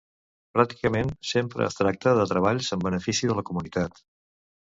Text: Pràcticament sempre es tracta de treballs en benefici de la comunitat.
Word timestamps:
Pràcticament 0.53 1.11
sempre 1.31 1.63
es 1.65 1.77
tracta 1.81 2.15
de 2.21 2.25
treballs 2.33 2.71
en 2.79 2.83
benefici 2.87 3.31
de 3.35 3.37
la 3.43 3.45
comunitat. 3.53 4.03